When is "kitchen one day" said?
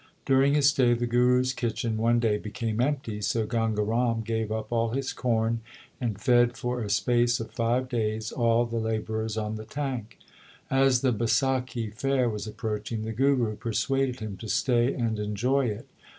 1.53-2.39